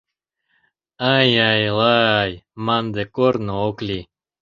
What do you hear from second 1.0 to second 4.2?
Ай-ай-лай манде корно ок лий